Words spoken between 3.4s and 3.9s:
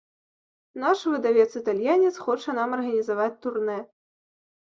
турнэ.